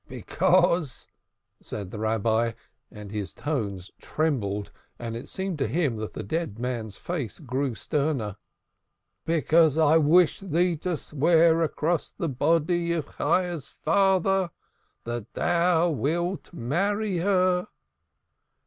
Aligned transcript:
"Because," 0.07 1.05
said 1.61 1.91
the 1.91 1.99
Rabbi, 1.99 2.53
and 2.89 3.11
his 3.11 3.33
tones 3.35 3.91
trembled, 4.01 4.71
and 4.97 5.15
it 5.15 5.29
seemed 5.29 5.59
to 5.59 5.67
him 5.67 5.97
that 5.97 6.13
the 6.13 6.23
dead 6.23 6.57
man's 6.57 6.97
face 6.97 7.37
grew 7.37 7.75
sterner. 7.75 8.37
"Because 9.25 9.77
I 9.77 9.97
wish 9.97 10.39
thee 10.39 10.75
to 10.77 10.97
swear 10.97 11.61
across 11.61 12.09
the 12.09 12.29
body 12.29 12.91
of 12.93 13.17
Chayah's 13.19 13.67
father 13.67 14.49
that 15.03 15.35
thou 15.35 15.91
wilt 15.91 16.51
marry 16.51 17.19
her." 17.19 17.67